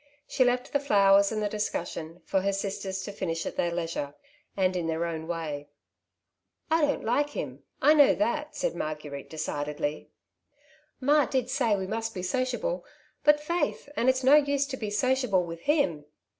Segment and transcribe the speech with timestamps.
[0.27, 4.15] She left the flowers and the discussion, for her sisters to finish at their leisure,
[4.57, 5.69] and in their own way.
[6.19, 10.09] '* I don't like him, I know that,'' said Marguerite decidedly.
[10.13, 10.57] ^^
[10.99, 12.83] Ma did say we must be sociable;
[13.23, 16.05] but faith, and it's no use to be sociable with him."